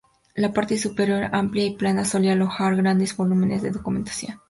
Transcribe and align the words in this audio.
La 0.33 0.51
parte 0.51 0.79
superior, 0.79 1.29
amplia 1.31 1.63
y 1.63 1.75
plana, 1.75 2.05
solía 2.05 2.31
alojar 2.33 2.75
grandes 2.75 3.15
volúmenes 3.15 3.61
de 3.61 3.69
documentación. 3.69 4.39